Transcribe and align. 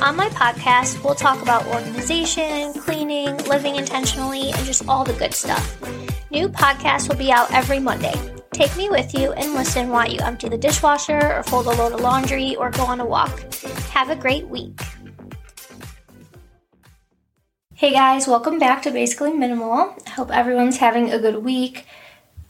On 0.00 0.14
my 0.14 0.28
podcast, 0.28 1.02
we'll 1.02 1.16
talk 1.16 1.42
about 1.42 1.66
organization, 1.66 2.72
cleaning, 2.72 3.36
living 3.48 3.74
intentionally, 3.74 4.52
and 4.52 4.64
just 4.64 4.86
all 4.88 5.02
the 5.02 5.12
good 5.14 5.34
stuff. 5.34 5.76
New 6.30 6.48
podcasts 6.48 7.08
will 7.08 7.16
be 7.16 7.32
out 7.32 7.52
every 7.52 7.80
Monday. 7.80 8.14
Take 8.52 8.76
me 8.76 8.88
with 8.88 9.12
you 9.12 9.32
and 9.32 9.54
listen 9.54 9.88
while 9.88 10.08
you 10.08 10.20
empty 10.20 10.48
the 10.48 10.56
dishwasher 10.56 11.18
or 11.34 11.42
fold 11.42 11.66
a 11.66 11.70
load 11.70 11.94
of 11.94 12.00
laundry 12.00 12.54
or 12.54 12.70
go 12.70 12.84
on 12.84 13.00
a 13.00 13.04
walk. 13.04 13.52
Have 13.90 14.08
a 14.08 14.14
great 14.14 14.46
week. 14.46 14.80
Hey 17.74 17.90
guys, 17.90 18.28
welcome 18.28 18.60
back 18.60 18.82
to 18.82 18.92
Basically 18.92 19.32
Minimal. 19.32 19.96
I 20.06 20.10
hope 20.10 20.30
everyone's 20.30 20.76
having 20.76 21.10
a 21.10 21.18
good 21.18 21.42
week. 21.42 21.86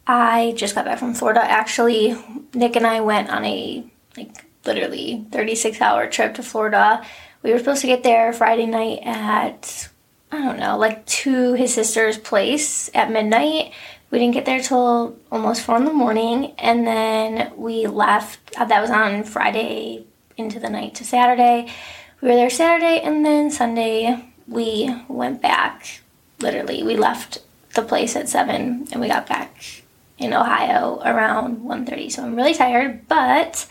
I 0.06 0.52
just 0.55 0.74
got 0.74 0.84
back 0.84 0.98
from 0.98 1.14
Florida 1.14 1.42
actually. 1.42 2.14
Nick 2.52 2.77
and 2.77 2.86
I 2.86 3.00
went 3.00 3.30
on 3.30 3.46
a 3.46 3.86
like 4.19 4.44
literally 4.66 5.24
36 5.33 5.80
hour 5.80 6.06
trip 6.08 6.34
to 6.34 6.42
Florida 6.42 7.02
we 7.42 7.52
were 7.52 7.59
supposed 7.59 7.80
to 7.83 7.87
get 7.87 8.02
there 8.02 8.33
Friday 8.33 8.66
night 8.66 9.01
at 9.05 9.88
I 10.30 10.42
don't 10.42 10.59
know, 10.59 10.77
like 10.77 11.06
to 11.06 11.55
his 11.55 11.73
sister's 11.73 12.19
place 12.19 12.91
at 12.95 13.11
midnight. 13.11 13.73
We 14.11 14.19
didn't 14.19 14.34
get 14.34 14.45
there 14.45 14.61
till 14.61 15.16
almost 15.33 15.62
four 15.62 15.77
in 15.77 15.84
the 15.84 15.92
morning, 15.92 16.53
and 16.58 16.86
then 16.86 17.53
we 17.56 17.86
left. 17.86 18.39
Uh, 18.56 18.64
that 18.67 18.80
was 18.80 18.91
on 18.91 19.25
Friday 19.25 20.05
into 20.36 20.61
the 20.61 20.69
night 20.69 20.95
to 20.97 21.05
Saturday. 21.05 21.72
We 22.20 22.28
were 22.28 22.34
there 22.34 22.50
Saturday, 22.50 23.00
and 23.00 23.25
then 23.25 23.50
Sunday 23.50 24.23
we 24.47 24.95
went 25.08 25.41
back. 25.41 26.00
Literally, 26.41 26.83
we 26.83 26.97
left 26.97 27.39
the 27.75 27.83
place 27.83 28.17
at 28.17 28.28
seven, 28.28 28.86
and 28.92 29.00
we 29.00 29.08
got 29.08 29.27
back 29.27 29.83
in 30.19 30.34
Ohio 30.34 31.00
around 31.05 31.58
1.30. 31.58 32.12
So 32.12 32.25
I'm 32.25 32.34
really 32.34 32.55
tired, 32.55 33.06
but 33.08 33.67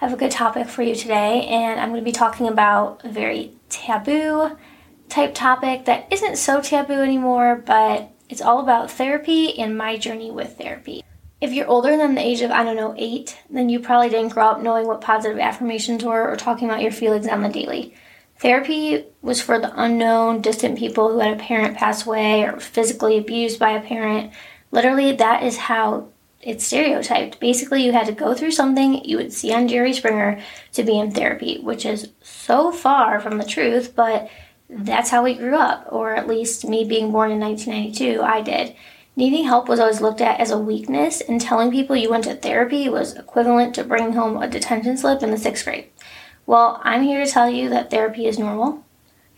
I 0.00 0.04
have 0.04 0.14
a 0.14 0.16
good 0.16 0.30
topic 0.30 0.68
for 0.68 0.82
you 0.82 0.94
today, 0.94 1.44
and 1.48 1.80
I'm 1.80 1.88
going 1.88 2.00
to 2.00 2.04
be 2.04 2.12
talking 2.12 2.46
about 2.46 3.04
a 3.04 3.08
very 3.08 3.50
taboo 3.68 4.56
type 5.08 5.34
topic 5.34 5.86
that 5.86 6.06
isn't 6.12 6.36
so 6.36 6.60
taboo 6.60 7.00
anymore, 7.00 7.60
but 7.66 8.12
it's 8.28 8.40
all 8.40 8.60
about 8.60 8.92
therapy 8.92 9.58
and 9.58 9.76
my 9.76 9.96
journey 9.96 10.30
with 10.30 10.56
therapy. 10.56 11.02
If 11.40 11.52
you're 11.52 11.66
older 11.66 11.96
than 11.96 12.14
the 12.14 12.24
age 12.24 12.42
of, 12.42 12.52
I 12.52 12.62
don't 12.62 12.76
know, 12.76 12.94
eight, 12.96 13.38
then 13.50 13.68
you 13.68 13.80
probably 13.80 14.08
didn't 14.08 14.34
grow 14.34 14.46
up 14.46 14.60
knowing 14.60 14.86
what 14.86 15.00
positive 15.00 15.40
affirmations 15.40 16.04
were 16.04 16.30
or 16.30 16.36
talking 16.36 16.68
about 16.68 16.82
your 16.82 16.92
feelings 16.92 17.26
on 17.26 17.42
the 17.42 17.48
daily. 17.48 17.92
Therapy 18.38 19.04
was 19.20 19.40
for 19.40 19.58
the 19.58 19.72
unknown, 19.74 20.42
distant 20.42 20.78
people 20.78 21.10
who 21.10 21.18
had 21.18 21.34
a 21.34 21.42
parent 21.42 21.76
pass 21.76 22.06
away 22.06 22.44
or 22.44 22.60
physically 22.60 23.18
abused 23.18 23.58
by 23.58 23.70
a 23.70 23.82
parent. 23.82 24.32
Literally, 24.70 25.10
that 25.10 25.42
is 25.42 25.56
how 25.56 26.10
it's 26.40 26.64
stereotyped. 26.64 27.40
Basically, 27.40 27.84
you 27.84 27.92
had 27.92 28.06
to 28.06 28.12
go 28.12 28.34
through 28.34 28.52
something 28.52 29.04
you 29.04 29.16
would 29.16 29.32
see 29.32 29.52
on 29.52 29.68
Jerry 29.68 29.92
Springer 29.92 30.40
to 30.72 30.82
be 30.84 30.98
in 30.98 31.10
therapy, 31.10 31.58
which 31.60 31.84
is 31.84 32.10
so 32.22 32.70
far 32.70 33.20
from 33.20 33.38
the 33.38 33.44
truth, 33.44 33.94
but 33.96 34.30
that's 34.70 35.10
how 35.10 35.24
we 35.24 35.34
grew 35.34 35.56
up, 35.56 35.86
or 35.90 36.14
at 36.14 36.28
least 36.28 36.68
me 36.68 36.84
being 36.84 37.10
born 37.10 37.32
in 37.32 37.40
1992, 37.40 38.22
I 38.22 38.40
did. 38.42 38.76
Needing 39.16 39.44
help 39.44 39.68
was 39.68 39.80
always 39.80 40.00
looked 40.00 40.20
at 40.20 40.38
as 40.38 40.52
a 40.52 40.58
weakness, 40.58 41.20
and 41.20 41.40
telling 41.40 41.72
people 41.72 41.96
you 41.96 42.10
went 42.10 42.24
to 42.24 42.36
therapy 42.36 42.88
was 42.88 43.16
equivalent 43.16 43.74
to 43.74 43.82
bringing 43.82 44.12
home 44.12 44.36
a 44.36 44.48
detention 44.48 44.96
slip 44.96 45.24
in 45.24 45.32
the 45.32 45.38
sixth 45.38 45.64
grade. 45.64 45.88
Well, 46.46 46.80
I'm 46.84 47.02
here 47.02 47.24
to 47.24 47.30
tell 47.30 47.50
you 47.50 47.68
that 47.70 47.90
therapy 47.90 48.26
is 48.26 48.38
normal. 48.38 48.84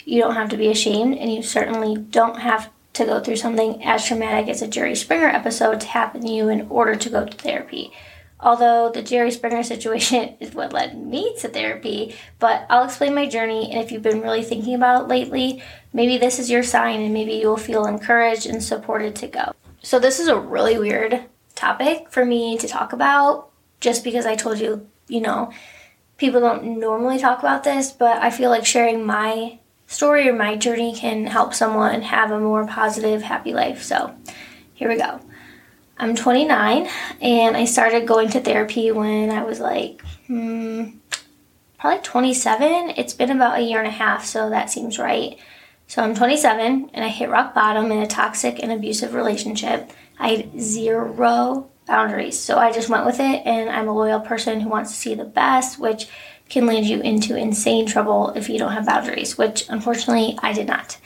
You 0.05 0.21
don't 0.21 0.34
have 0.34 0.50
to 0.50 0.56
be 0.59 0.69
ashamed, 0.69 1.17
and 1.17 1.32
you 1.32 1.43
certainly 1.43 1.97
don't 1.97 2.41
have 2.41 2.71
to 2.93 3.05
go 3.05 3.21
through 3.21 3.37
something 3.37 3.83
as 3.84 4.05
traumatic 4.05 4.49
as 4.49 4.62
a 4.62 4.69
Jerry 4.69 4.95
Springer 4.95 5.28
episode 5.28 5.81
to 5.81 5.87
happen 5.87 6.23
to 6.23 6.28
you 6.28 6.49
in 6.49 6.67
order 6.69 6.97
to 6.97 7.11
go 7.11 7.25
to 7.25 7.37
therapy. 7.37 7.93
Although 8.43 8.91
the 8.91 9.03
Jerry 9.03 9.31
Springer 9.31 9.62
situation 9.62 10.37
is 10.41 10.55
what 10.55 10.73
led 10.73 10.99
me 10.99 11.34
to 11.41 11.49
therapy, 11.49 12.15
but 12.39 12.67
I'll 12.71 12.84
explain 12.84 13.15
my 13.15 13.29
journey. 13.29 13.71
And 13.71 13.81
if 13.81 13.93
you've 13.93 14.03
been 14.03 14.23
really 14.23 14.43
thinking 14.43 14.75
about 14.75 15.03
it 15.03 15.09
lately, 15.09 15.62
maybe 15.93 16.19
this 16.19 16.39
is 16.39 16.50
your 16.50 16.62
sign 16.62 17.00
and 17.00 17.15
maybe 17.15 17.34
you'll 17.34 17.56
feel 17.56 17.87
encouraged 17.87 18.47
and 18.47 18.62
supported 18.62 19.15
to 19.17 19.29
go. 19.29 19.53
So, 19.83 19.99
this 19.99 20.21
is 20.21 20.29
a 20.29 20.39
really 20.39 20.79
weird 20.79 21.25
topic 21.55 22.11
for 22.11 22.25
me 22.25 22.59
to 22.59 22.69
talk 22.69 22.93
about 22.93 23.50
just 23.81 24.05
because 24.05 24.27
I 24.27 24.34
told 24.34 24.59
you, 24.59 24.87
you 25.09 25.21
know, 25.21 25.53
people 26.19 26.41
don't 26.41 26.79
normally 26.79 27.19
talk 27.19 27.39
about 27.39 27.65
this, 27.65 27.91
but 27.91 28.19
I 28.19 28.31
feel 28.31 28.50
like 28.50 28.67
sharing 28.67 29.05
my 29.05 29.59
story 29.91 30.28
or 30.28 30.33
my 30.33 30.56
journey 30.56 30.95
can 30.95 31.27
help 31.27 31.53
someone 31.53 32.01
have 32.03 32.31
a 32.31 32.41
more 32.41 32.65
positive, 32.65 33.23
happy 33.23 33.53
life. 33.53 33.83
So 33.83 34.15
here 34.73 34.89
we 34.89 34.97
go. 34.97 35.21
I'm 35.99 36.15
29 36.15 36.89
and 37.21 37.56
I 37.56 37.65
started 37.65 38.06
going 38.06 38.31
to 38.31 38.41
therapy 38.41 38.93
when 38.93 39.31
I 39.31 39.43
was 39.43 39.59
like, 39.61 40.00
hmm, 40.29 40.91
probably 41.79 42.03
27. 42.03 42.95
It's 42.97 43.12
been 43.12 43.31
about 43.31 43.59
a 43.59 43.62
year 43.62 43.81
and 43.81 43.89
a 43.89 43.91
half, 43.91 44.25
so 44.25 44.49
that 44.49 44.71
seems 44.71 44.99
right. 44.99 45.39
So 45.89 46.03
I'm 46.03 46.15
27 46.15 46.91
and 46.95 47.05
I 47.05 47.09
hit 47.09 47.29
rock 47.29 47.53
bottom 47.53 47.91
in 47.91 47.99
a 47.99 48.06
toxic 48.06 48.62
and 48.62 48.71
abusive 48.71 49.12
relationship. 49.12 49.91
I 50.21 50.29
had 50.29 50.61
zero 50.61 51.69
boundaries. 51.87 52.39
So 52.39 52.56
I 52.56 52.71
just 52.71 52.89
went 52.89 53.06
with 53.06 53.19
it 53.19 53.43
and 53.45 53.69
I'm 53.69 53.89
a 53.89 53.95
loyal 53.95 54.21
person 54.21 54.61
who 54.61 54.69
wants 54.69 54.93
to 54.93 54.97
see 54.97 55.17
the 55.17 55.25
best, 55.25 55.81
which 55.81 56.06
can 56.50 56.66
land 56.66 56.87
you 56.87 57.00
into 57.00 57.37
insane 57.37 57.87
trouble 57.87 58.31
if 58.37 58.50
you 58.50 58.59
don't 58.59 58.72
have 58.72 58.84
boundaries, 58.84 59.38
which 59.38 59.65
unfortunately 59.69 60.37
I 60.43 60.53
did 60.53 60.66
not. 60.66 60.99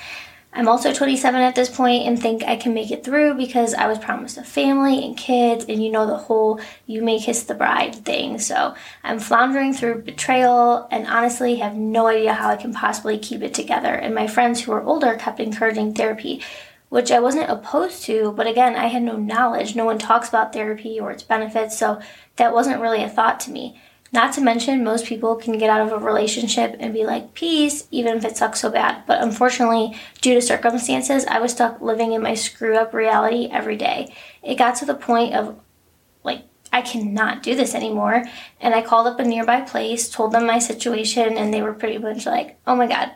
I'm 0.57 0.69
also 0.69 0.95
27 0.95 1.41
at 1.41 1.57
this 1.57 1.69
point 1.69 2.07
and 2.07 2.21
think 2.21 2.45
I 2.45 2.55
can 2.55 2.75
make 2.75 2.93
it 2.93 3.03
through 3.03 3.35
because 3.35 3.75
I 3.75 3.89
was 3.89 3.99
promised 3.99 4.39
a 4.39 4.45
family 4.45 5.05
and 5.05 5.17
kids, 5.17 5.65
and 5.69 5.83
you 5.83 5.91
know 5.91 6.07
the 6.07 6.17
whole 6.17 6.61
you 6.87 7.03
may 7.03 7.19
kiss 7.19 7.43
the 7.43 7.55
bride 7.55 7.97
thing. 7.97 8.39
So 8.39 8.75
I'm 9.03 9.19
floundering 9.19 9.75
through 9.75 10.03
betrayal 10.03 10.87
and 10.93 11.09
honestly 11.09 11.57
have 11.57 11.75
no 11.75 12.07
idea 12.07 12.35
how 12.35 12.51
I 12.51 12.57
can 12.57 12.73
possibly 12.73 13.19
keep 13.19 13.43
it 13.43 13.53
together. 13.53 13.93
And 13.93 14.15
my 14.15 14.29
friends 14.29 14.61
who 14.61 14.73
are 14.73 14.85
older 14.85 15.17
kept 15.17 15.41
encouraging 15.41 15.93
therapy, 15.93 16.41
which 16.89 17.11
I 17.11 17.19
wasn't 17.19 17.51
opposed 17.51 18.05
to, 18.05 18.33
but 18.37 18.47
again, 18.47 18.77
I 18.77 18.87
had 18.87 19.03
no 19.03 19.17
knowledge. 19.17 19.75
No 19.75 19.85
one 19.85 19.99
talks 19.99 20.29
about 20.29 20.53
therapy 20.53 21.01
or 21.01 21.11
its 21.11 21.25
benefits, 21.25 21.77
so 21.77 22.01
that 22.37 22.55
wasn't 22.55 22.81
really 22.81 23.03
a 23.03 23.09
thought 23.09 23.41
to 23.41 23.51
me. 23.51 23.81
Not 24.15 24.33
to 24.35 24.41
mention, 24.41 24.85
most 24.85 25.07
people 25.07 25.35
can 25.35 25.59
get 25.59 25.71
out 25.71 25.81
of 25.81 25.91
a 25.91 25.99
relationship 25.99 26.77
and 26.79 26.95
be 26.95 27.05
like, 27.05 27.35
peace, 27.35 27.89
even 27.91 28.17
if 28.17 28.25
it 28.25 28.37
sucks 28.37 28.61
so 28.61 28.71
bad. 28.71 29.03
But 29.09 29.21
unfortunately, 29.21 29.99
due 30.21 30.35
to 30.35 30.41
circumstances, 30.41 31.27
I 31.27 31.41
was 31.41 31.51
stuck 31.51 31.81
living 31.81 32.13
in 32.13 32.23
my 32.23 32.35
screw 32.35 32.77
up 32.77 32.95
reality 32.95 33.49
every 33.51 33.77
day. 33.77 34.15
It 34.41 34.55
got 34.55 34.77
to 34.77 34.85
the 34.85 34.95
point 34.95 35.35
of 35.35 35.59
like, 36.23 36.43
I 36.73 36.81
cannot 36.81 37.43
do 37.43 37.57
this 37.57 37.75
anymore. 37.75 38.25
And 38.61 38.73
I 38.73 38.83
called 38.83 39.09
up 39.09 39.19
a 39.19 39.25
nearby 39.25 39.63
place, 39.63 40.09
told 40.09 40.31
them 40.31 40.47
my 40.47 40.61
situation, 40.61 41.37
and 41.37 41.53
they 41.53 41.63
were 41.63 41.75
pretty 41.75 41.99
much 41.99 42.25
like, 42.25 42.57
oh 42.69 42.77
my 42.77 42.87
God, 42.87 43.11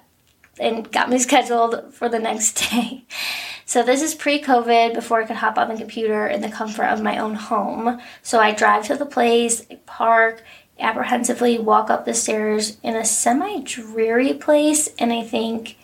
and 0.58 0.90
got 0.90 1.10
me 1.10 1.18
scheduled 1.20 1.94
for 1.94 2.08
the 2.08 2.18
next 2.18 2.70
day. 2.70 3.04
So 3.68 3.82
this 3.82 4.00
is 4.00 4.14
pre-COVID 4.14 4.94
before 4.94 5.20
I 5.20 5.26
could 5.26 5.36
hop 5.36 5.58
on 5.58 5.68
the 5.68 5.76
computer 5.76 6.26
in 6.26 6.40
the 6.40 6.48
comfort 6.48 6.86
of 6.86 7.02
my 7.02 7.18
own 7.18 7.34
home. 7.34 8.00
So 8.22 8.40
I 8.40 8.52
drive 8.52 8.86
to 8.86 8.96
the 8.96 9.04
place, 9.04 9.66
park, 9.84 10.42
apprehensively 10.78 11.58
walk 11.58 11.90
up 11.90 12.04
the 12.04 12.14
stairs 12.14 12.78
in 12.82 12.96
a 12.96 13.04
semi 13.04 13.60
dreary 13.62 14.34
place, 14.34 14.88
and 14.98 15.12
I 15.12 15.22
think, 15.22 15.76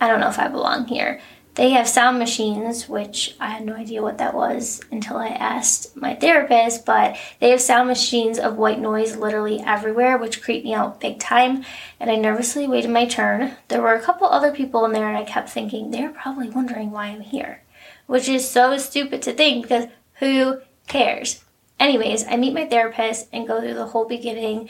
I 0.00 0.08
don't 0.08 0.20
know 0.20 0.28
if 0.28 0.38
I 0.38 0.48
belong 0.48 0.86
here. 0.86 1.20
They 1.56 1.70
have 1.70 1.88
sound 1.88 2.18
machines, 2.18 2.86
which 2.86 3.34
I 3.40 3.48
had 3.48 3.64
no 3.64 3.74
idea 3.74 4.02
what 4.02 4.18
that 4.18 4.34
was 4.34 4.82
until 4.90 5.16
I 5.16 5.28
asked 5.28 5.96
my 5.96 6.14
therapist, 6.14 6.84
but 6.84 7.16
they 7.40 7.48
have 7.48 7.62
sound 7.62 7.88
machines 7.88 8.38
of 8.38 8.58
white 8.58 8.78
noise 8.78 9.16
literally 9.16 9.60
everywhere, 9.60 10.18
which 10.18 10.42
creeped 10.42 10.66
me 10.66 10.74
out 10.74 11.00
big 11.00 11.18
time. 11.18 11.64
And 11.98 12.10
I 12.10 12.16
nervously 12.16 12.68
waited 12.68 12.90
my 12.90 13.06
turn. 13.06 13.56
There 13.68 13.80
were 13.80 13.94
a 13.94 14.02
couple 14.02 14.26
other 14.26 14.52
people 14.52 14.84
in 14.84 14.92
there, 14.92 15.08
and 15.08 15.16
I 15.16 15.24
kept 15.24 15.48
thinking, 15.48 15.90
they're 15.90 16.10
probably 16.10 16.50
wondering 16.50 16.90
why 16.90 17.06
I'm 17.06 17.22
here, 17.22 17.62
which 18.06 18.28
is 18.28 18.46
so 18.46 18.76
stupid 18.76 19.22
to 19.22 19.32
think 19.32 19.62
because 19.62 19.86
who 20.18 20.60
cares? 20.86 21.42
Anyways, 21.78 22.24
I 22.26 22.36
meet 22.36 22.54
my 22.54 22.66
therapist 22.66 23.28
and 23.32 23.46
go 23.46 23.60
through 23.60 23.74
the 23.74 23.86
whole 23.86 24.06
beginning, 24.06 24.68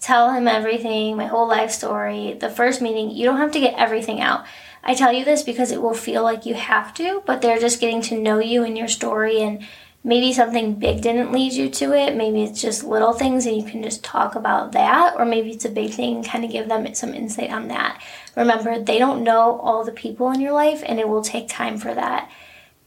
tell 0.00 0.32
him 0.32 0.46
everything, 0.46 1.16
my 1.16 1.26
whole 1.26 1.48
life 1.48 1.70
story. 1.70 2.34
The 2.34 2.50
first 2.50 2.82
meeting, 2.82 3.10
you 3.10 3.24
don't 3.24 3.38
have 3.38 3.52
to 3.52 3.60
get 3.60 3.78
everything 3.78 4.20
out. 4.20 4.44
I 4.84 4.94
tell 4.94 5.12
you 5.12 5.24
this 5.24 5.42
because 5.42 5.70
it 5.70 5.80
will 5.80 5.94
feel 5.94 6.22
like 6.22 6.44
you 6.44 6.54
have 6.54 6.92
to, 6.94 7.22
but 7.24 7.40
they're 7.40 7.60
just 7.60 7.80
getting 7.80 8.02
to 8.02 8.20
know 8.20 8.38
you 8.38 8.64
and 8.64 8.76
your 8.76 8.88
story 8.88 9.40
and 9.40 9.64
maybe 10.04 10.32
something 10.32 10.74
big 10.74 11.00
didn't 11.00 11.32
lead 11.32 11.52
you 11.52 11.70
to 11.70 11.92
it. 11.92 12.16
Maybe 12.16 12.42
it's 12.42 12.60
just 12.60 12.82
little 12.82 13.12
things 13.12 13.46
and 13.46 13.56
you 13.56 13.62
can 13.62 13.82
just 13.82 14.02
talk 14.02 14.34
about 14.34 14.72
that. 14.72 15.14
Or 15.16 15.24
maybe 15.24 15.50
it's 15.50 15.64
a 15.64 15.70
big 15.70 15.92
thing 15.92 16.16
and 16.16 16.24
kind 16.26 16.44
of 16.44 16.50
give 16.50 16.68
them 16.68 16.92
some 16.94 17.14
insight 17.14 17.52
on 17.52 17.68
that. 17.68 18.02
Remember, 18.36 18.80
they 18.80 18.98
don't 18.98 19.22
know 19.22 19.60
all 19.60 19.84
the 19.84 19.92
people 19.92 20.30
in 20.32 20.40
your 20.40 20.52
life 20.52 20.82
and 20.84 20.98
it 20.98 21.08
will 21.08 21.22
take 21.22 21.48
time 21.48 21.78
for 21.78 21.94
that. 21.94 22.30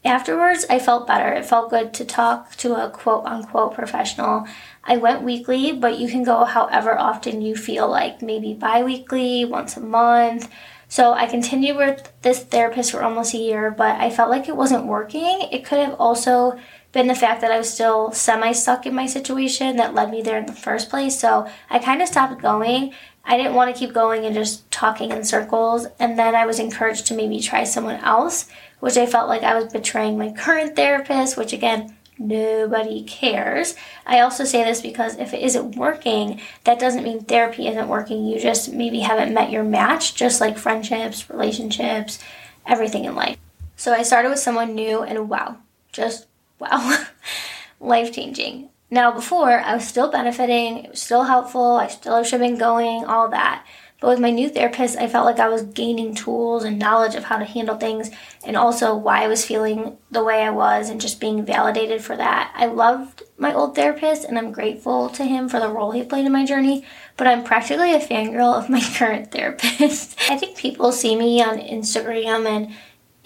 Afterwards, 0.04 0.64
I 0.70 0.78
felt 0.78 1.06
better. 1.06 1.32
It 1.32 1.46
felt 1.46 1.70
good 1.70 1.92
to 1.94 2.04
talk 2.04 2.54
to 2.56 2.74
a 2.74 2.90
quote 2.90 3.24
unquote 3.24 3.74
professional. 3.74 4.46
I 4.84 4.96
went 4.98 5.22
weekly, 5.22 5.72
but 5.72 5.98
you 5.98 6.08
can 6.08 6.22
go 6.22 6.44
however 6.44 6.96
often 6.96 7.42
you 7.42 7.56
feel 7.56 7.88
like, 7.88 8.22
maybe 8.22 8.54
bi 8.54 8.84
weekly, 8.84 9.44
once 9.44 9.76
a 9.76 9.80
month. 9.80 10.48
So 10.88 11.12
I 11.12 11.26
continued 11.26 11.76
with 11.76 12.12
this 12.22 12.44
therapist 12.44 12.92
for 12.92 13.02
almost 13.02 13.34
a 13.34 13.38
year, 13.38 13.72
but 13.72 14.00
I 14.00 14.10
felt 14.10 14.30
like 14.30 14.48
it 14.48 14.56
wasn't 14.56 14.86
working. 14.86 15.48
It 15.50 15.64
could 15.64 15.80
have 15.80 15.96
also 15.98 16.56
been 16.92 17.08
the 17.08 17.14
fact 17.14 17.40
that 17.40 17.50
I 17.50 17.58
was 17.58 17.68
still 17.68 18.12
semi 18.12 18.52
stuck 18.52 18.86
in 18.86 18.94
my 18.94 19.06
situation 19.06 19.76
that 19.76 19.94
led 19.94 20.10
me 20.10 20.22
there 20.22 20.38
in 20.38 20.46
the 20.46 20.52
first 20.52 20.88
place. 20.88 21.18
So 21.18 21.48
I 21.68 21.80
kind 21.80 22.00
of 22.00 22.08
stopped 22.08 22.40
going. 22.40 22.94
I 23.26 23.36
didn't 23.36 23.54
want 23.54 23.74
to 23.74 23.78
keep 23.78 23.92
going 23.92 24.24
and 24.24 24.34
just 24.34 24.70
talking 24.70 25.10
in 25.10 25.24
circles. 25.24 25.86
And 25.98 26.16
then 26.18 26.36
I 26.36 26.46
was 26.46 26.60
encouraged 26.60 27.06
to 27.08 27.14
maybe 27.14 27.40
try 27.40 27.64
someone 27.64 27.96
else, 27.96 28.48
which 28.78 28.96
I 28.96 29.06
felt 29.06 29.28
like 29.28 29.42
I 29.42 29.54
was 29.54 29.72
betraying 29.72 30.16
my 30.16 30.32
current 30.32 30.76
therapist, 30.76 31.36
which 31.36 31.52
again, 31.52 31.96
nobody 32.18 33.02
cares. 33.02 33.74
I 34.06 34.20
also 34.20 34.44
say 34.44 34.62
this 34.62 34.80
because 34.80 35.18
if 35.18 35.34
it 35.34 35.42
isn't 35.42 35.76
working, 35.76 36.40
that 36.64 36.78
doesn't 36.78 37.02
mean 37.02 37.24
therapy 37.24 37.66
isn't 37.66 37.88
working. 37.88 38.24
You 38.24 38.40
just 38.40 38.72
maybe 38.72 39.00
haven't 39.00 39.34
met 39.34 39.50
your 39.50 39.64
match, 39.64 40.14
just 40.14 40.40
like 40.40 40.56
friendships, 40.56 41.28
relationships, 41.28 42.20
everything 42.64 43.04
in 43.04 43.16
life. 43.16 43.36
So 43.76 43.92
I 43.92 44.04
started 44.04 44.30
with 44.30 44.38
someone 44.38 44.74
new, 44.74 45.02
and 45.02 45.28
wow, 45.28 45.58
just 45.92 46.26
wow, 46.58 47.04
life 47.80 48.12
changing. 48.12 48.70
Now, 48.90 49.10
before, 49.10 49.58
I 49.58 49.74
was 49.74 49.86
still 49.86 50.10
benefiting, 50.10 50.84
it 50.84 50.90
was 50.90 51.02
still 51.02 51.24
helpful, 51.24 51.76
I 51.76 51.88
still 51.88 52.22
should 52.22 52.40
have 52.40 52.48
been 52.48 52.58
going, 52.58 53.04
all 53.04 53.28
that. 53.30 53.66
But 54.00 54.10
with 54.10 54.20
my 54.20 54.30
new 54.30 54.48
therapist, 54.48 54.98
I 54.98 55.08
felt 55.08 55.24
like 55.24 55.40
I 55.40 55.48
was 55.48 55.62
gaining 55.62 56.14
tools 56.14 56.64
and 56.64 56.78
knowledge 56.78 57.14
of 57.14 57.24
how 57.24 57.38
to 57.38 57.46
handle 57.46 57.76
things 57.76 58.10
and 58.44 58.56
also 58.56 58.94
why 58.94 59.24
I 59.24 59.28
was 59.28 59.46
feeling 59.46 59.96
the 60.10 60.22
way 60.22 60.42
I 60.42 60.50
was 60.50 60.90
and 60.90 61.00
just 61.00 61.18
being 61.18 61.46
validated 61.46 62.02
for 62.02 62.14
that. 62.14 62.52
I 62.54 62.66
loved 62.66 63.22
my 63.38 63.54
old 63.54 63.74
therapist 63.74 64.24
and 64.24 64.38
I'm 64.38 64.52
grateful 64.52 65.08
to 65.10 65.24
him 65.24 65.48
for 65.48 65.60
the 65.60 65.70
role 65.70 65.92
he 65.92 66.02
played 66.02 66.26
in 66.26 66.32
my 66.32 66.44
journey, 66.44 66.84
but 67.16 67.26
I'm 67.26 67.42
practically 67.42 67.94
a 67.94 67.98
fangirl 67.98 68.54
of 68.54 68.68
my 68.68 68.82
current 68.96 69.32
therapist. 69.32 70.18
I 70.28 70.36
think 70.36 70.58
people 70.58 70.92
see 70.92 71.16
me 71.16 71.42
on 71.42 71.58
Instagram 71.58 72.46
and 72.46 72.74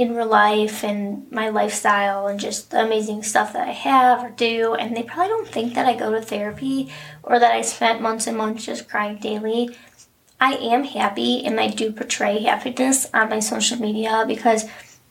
in 0.00 0.16
real 0.16 0.26
life 0.26 0.82
and 0.82 1.30
my 1.30 1.50
lifestyle 1.50 2.26
and 2.26 2.40
just 2.40 2.70
the 2.70 2.82
amazing 2.82 3.22
stuff 3.22 3.52
that 3.52 3.68
I 3.68 3.72
have 3.72 4.24
or 4.24 4.30
do. 4.30 4.74
And 4.74 4.96
they 4.96 5.02
probably 5.02 5.28
don't 5.28 5.48
think 5.48 5.74
that 5.74 5.86
I 5.86 5.94
go 5.94 6.10
to 6.10 6.22
therapy 6.22 6.90
or 7.22 7.38
that 7.38 7.52
I 7.52 7.60
spent 7.60 8.00
months 8.00 8.26
and 8.26 8.36
months 8.36 8.64
just 8.64 8.88
crying 8.88 9.18
daily. 9.18 9.76
I 10.40 10.54
am 10.54 10.84
happy 10.84 11.44
and 11.44 11.60
I 11.60 11.68
do 11.68 11.92
portray 11.92 12.42
happiness 12.42 13.08
on 13.12 13.28
my 13.28 13.40
social 13.40 13.78
media 13.78 14.24
because 14.26 14.64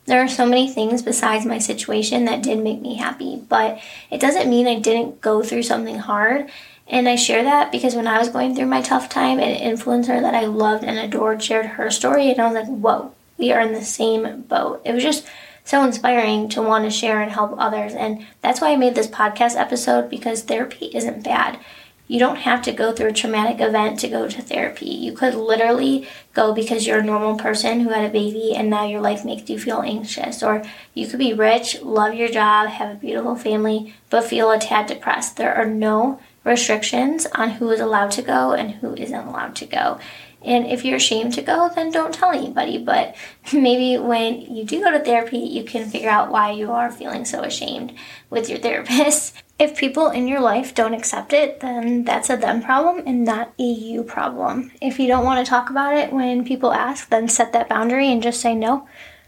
there 0.08 0.24
are 0.24 0.28
so 0.28 0.48
many 0.48 0.68
things 0.68 1.04
besides 1.04 1.46
my 1.46 1.60
situation 1.60 2.26
that 2.26 2.42
did 2.42 2.58
make 2.58 2.82
me 2.82 2.96
happy. 2.96 3.44
But 3.48 3.80
it 4.10 4.20
doesn't 4.20 4.50
mean 4.50 4.66
I 4.66 4.80
didn't 4.80 5.22
go 5.22 5.44
through 5.44 5.64
something 5.64 6.00
hard. 6.00 6.50
And 6.88 7.08
I 7.08 7.16
share 7.16 7.44
that 7.44 7.72
because 7.72 7.94
when 7.94 8.08
I 8.08 8.18
was 8.18 8.30
going 8.30 8.56
through 8.56 8.66
my 8.66 8.82
tough 8.82 9.08
time, 9.08 9.38
an 9.38 9.56
influencer 9.56 10.20
that 10.20 10.34
I 10.34 10.46
loved 10.46 10.84
and 10.84 10.98
adored 10.98 11.44
shared 11.44 11.68
her 11.68 11.92
story, 11.92 12.32
and 12.32 12.42
I 12.42 12.52
was 12.52 12.56
like, 12.56 12.66
whoa, 12.66 13.14
we 13.40 13.52
are 13.52 13.62
in 13.62 13.74
the 13.74 13.84
same 13.84 14.42
boat. 14.42 14.82
It 14.86 14.94
was 14.94 15.02
just 15.02 15.26
so 15.64 15.84
inspiring 15.84 16.50
to 16.50 16.62
want 16.62 16.84
to 16.84 16.92
share 16.92 17.22
and 17.22 17.32
help 17.32 17.56
others. 17.58 17.94
And 17.94 18.26
that's 18.42 18.60
why 18.60 18.74
I 18.74 18.76
made 18.76 18.96
this 18.96 19.08
podcast 19.08 19.56
episode 19.56 20.10
because 20.10 20.44
therapy 20.44 20.92
isn't 20.94 21.24
bad. 21.24 21.60
You 22.08 22.18
don't 22.18 22.38
have 22.38 22.64
to 22.64 22.72
go 22.72 22.92
through 22.92 23.10
a 23.10 23.14
traumatic 23.14 23.62
event 23.62 24.00
to 24.00 24.08
go 24.08 24.28
to 24.28 24.42
therapy. 24.42 24.88
You 24.88 25.14
could 25.14 25.36
literally 25.36 26.08
go 26.34 26.54
because 26.56 26.88
you're 26.88 27.00
a 27.00 27.04
normal 27.04 27.36
person 27.38 27.82
who 27.82 27.90
had 27.90 28.04
a 28.04 28.12
baby 28.12 28.56
and 28.56 28.68
now 28.68 28.88
your 28.88 29.00
life 29.00 29.24
makes 29.24 29.48
you 29.48 29.60
feel 29.60 29.82
anxious. 29.82 30.42
Or 30.42 30.64
you 30.96 31.06
could 31.06 31.20
be 31.20 31.34
rich, 31.34 31.80
love 31.84 32.16
your 32.16 32.30
job, 32.30 32.70
have 32.70 32.92
a 32.92 33.00
beautiful 33.00 33.36
family, 33.36 33.94
but 34.10 34.24
feel 34.24 34.50
a 34.50 34.58
tad 34.58 34.88
depressed. 34.88 35.38
There 35.38 35.54
are 35.54 35.68
no 35.68 36.20
restrictions 36.44 37.28
on 37.36 37.52
who 37.52 37.70
is 37.70 37.80
allowed 37.80 38.10
to 38.12 38.24
go 38.24 38.54
and 38.54 38.72
who 38.72 38.96
isn't 38.96 39.28
allowed 39.28 39.56
to 39.58 39.68
go. 39.68 40.00
And 40.44 40.66
if 40.68 40.86
you're 40.86 40.96
ashamed 40.96 41.34
to 41.34 41.42
go, 41.42 41.70
then 41.74 41.92
don't 41.92 42.14
tell 42.14 42.32
anybody. 42.32 42.78
But 42.78 43.16
maybe 43.54 44.02
when 44.02 44.42
you 44.42 44.64
do 44.64 44.82
go 44.82 44.92
to 44.92 45.00
therapy, 45.00 45.40
you 45.40 45.64
can 45.64 45.90
figure 45.90 46.10
out 46.10 46.32
why 46.32 46.52
you 46.52 46.72
are 46.72 46.92
feeling 46.92 47.26
so 47.26 47.44
ashamed 47.44 47.94
with 48.30 48.50
your 48.50 48.60
therapist. 48.60 49.36
If 49.58 49.78
people 49.78 50.08
in 50.10 50.30
your 50.30 50.40
life 50.40 50.74
don't 50.74 50.94
accept 50.94 51.34
it, 51.34 51.60
then 51.60 52.06
that's 52.06 52.30
a 52.30 52.38
them 52.38 52.62
problem 52.62 53.04
and 53.06 53.26
not 53.26 53.54
a 53.60 53.64
you 53.64 54.04
problem. 54.04 54.72
If 54.82 55.00
you 55.00 55.08
don't 55.08 55.26
want 55.26 55.46
to 55.46 55.50
talk 55.50 55.70
about 55.70 55.98
it 55.98 56.14
when 56.14 56.46
people 56.46 56.72
ask, 56.72 57.10
then 57.10 57.28
set 57.28 57.52
that 57.52 57.68
boundary 57.68 58.10
and 58.10 58.24
just 58.24 58.40
say, 58.40 58.56
no, 58.56 58.88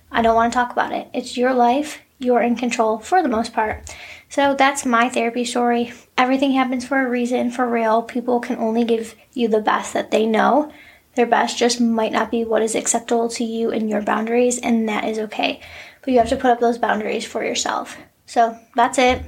I 0.09 0.21
don't 0.21 0.35
want 0.35 0.53
to 0.53 0.57
talk 0.57 0.71
about 0.71 0.93
it. 0.93 1.09
It's 1.13 1.35
your 1.35 1.53
life. 1.53 1.99
You're 2.17 2.41
in 2.41 2.55
control 2.55 2.99
for 2.99 3.21
the 3.21 3.27
most 3.27 3.51
part. 3.51 3.93
So 4.29 4.55
that's 4.55 4.85
my 4.85 5.09
therapy 5.09 5.43
story. 5.43 5.91
Everything 6.17 6.51
happens 6.51 6.85
for 6.85 7.05
a 7.05 7.09
reason, 7.09 7.51
for 7.51 7.67
real. 7.67 8.01
People 8.01 8.39
can 8.39 8.57
only 8.57 8.85
give 8.85 9.15
you 9.33 9.49
the 9.49 9.59
best 9.59 9.93
that 9.93 10.11
they 10.11 10.25
know. 10.25 10.71
Their 11.15 11.25
best 11.25 11.57
just 11.57 11.81
might 11.81 12.11
not 12.11 12.31
be 12.31 12.45
what 12.45 12.61
is 12.61 12.75
acceptable 12.75 13.29
to 13.29 13.43
you 13.43 13.71
and 13.71 13.89
your 13.89 14.01
boundaries, 14.01 14.59
and 14.59 14.87
that 14.87 15.05
is 15.05 15.19
okay. 15.19 15.59
But 16.01 16.13
you 16.13 16.19
have 16.19 16.29
to 16.29 16.37
put 16.37 16.51
up 16.51 16.59
those 16.59 16.77
boundaries 16.77 17.25
for 17.25 17.43
yourself. 17.43 17.97
So 18.25 18.57
that's 18.75 18.97
it. 18.97 19.23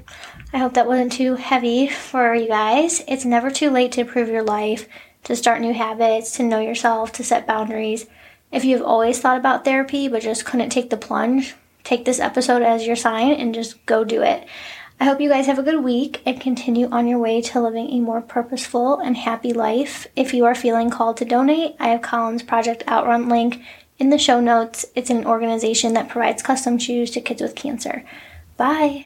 I 0.54 0.60
hope 0.60 0.76
that 0.76 0.88
wasn't 0.88 1.12
too 1.12 1.36
heavy 1.36 1.88
for 1.88 2.34
you 2.34 2.48
guys. 2.48 3.04
It's 3.08 3.26
never 3.26 3.52
too 3.52 3.70
late 3.70 3.92
to 3.94 4.02
improve 4.02 4.30
your 4.30 4.44
life, 4.44 4.88
to 5.26 5.36
start 5.36 5.62
new 5.62 5.74
habits, 5.74 6.38
to 6.38 6.44
know 6.44 6.60
yourself, 6.60 7.12
to 7.14 7.24
set 7.24 7.46
boundaries. 7.46 8.06
If 8.52 8.64
you've 8.64 8.82
always 8.82 9.20
thought 9.20 9.38
about 9.38 9.66
therapy 9.66 10.08
but 10.08 10.22
just 10.22 10.46
couldn't 10.46 10.70
take 10.70 10.90
the 10.90 10.98
plunge, 10.98 11.56
take 11.84 12.06
this 12.06 12.20
episode 12.20 12.62
as 12.62 12.88
your 12.88 12.96
sign 12.96 13.34
and 13.34 13.54
just 13.54 13.86
go 13.86 14.04
do 14.04 14.22
it. 14.22 14.48
I 15.00 15.06
hope 15.06 15.20
you 15.20 15.30
guys 15.30 15.48
have 15.48 15.60
a 15.60 15.64
good 15.64 15.84
week 15.84 16.22
and 16.26 16.40
continue 16.40 16.88
on 16.90 17.08
your 17.08 17.20
way 17.20 17.42
to 17.42 17.62
living 17.62 17.90
a 17.90 18.00
more 18.00 18.22
purposeful 18.22 19.00
and 19.00 19.18
happy 19.18 19.52
life. 19.52 20.08
If 20.16 20.34
you 20.34 20.46
are 20.46 20.56
feeling 20.56 20.90
called 20.90 21.18
to 21.18 21.26
donate, 21.26 21.76
I 21.80 21.90
have 21.90 22.02
Colin's 22.02 22.44
Project 22.44 22.84
Outrun 22.88 23.28
link 23.28 23.62
in 24.00 24.12
the 24.12 24.18
show 24.18 24.40
notes. 24.40 24.86
It's 24.96 25.10
an 25.10 25.26
organization 25.26 25.94
that 25.94 26.10
provides 26.10 26.44
custom 26.44 26.78
shoes 26.78 27.12
to 27.12 27.22
kids 27.22 27.42
with 27.42 27.56
cancer. 27.56 28.06
Bye. 28.56 29.02